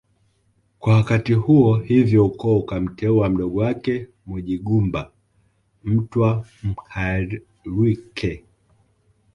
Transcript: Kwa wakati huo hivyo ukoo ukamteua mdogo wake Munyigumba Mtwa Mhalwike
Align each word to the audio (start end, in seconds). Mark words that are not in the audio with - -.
Kwa 0.79 0.95
wakati 0.95 1.33
huo 1.33 1.77
hivyo 1.77 2.25
ukoo 2.25 2.57
ukamteua 2.59 3.29
mdogo 3.29 3.59
wake 3.59 4.07
Munyigumba 4.25 5.11
Mtwa 5.83 6.45
Mhalwike 6.63 8.43